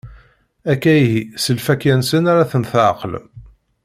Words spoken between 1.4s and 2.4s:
s lfakya-nsen